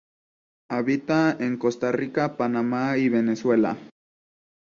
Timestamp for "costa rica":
1.59-2.35